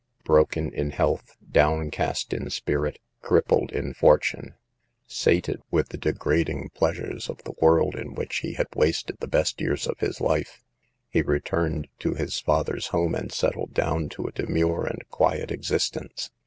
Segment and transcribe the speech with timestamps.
[0.25, 4.55] Broken in health, downcast in spirit, crippled in fortune,
[5.05, 9.61] sated with the degrading pleasures of the world in which he had wasted the best
[9.61, 10.63] years of his life,
[11.07, 16.31] he returned to his father's home, and settled down to a demure and quiet existence.